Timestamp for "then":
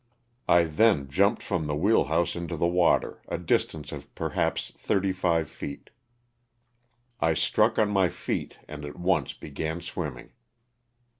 0.63-1.09